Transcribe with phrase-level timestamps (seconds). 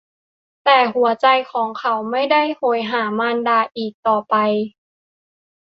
[0.63, 4.35] แต่หัวใจของเขาไม่ได้โหยหามารดาอีกต่อไป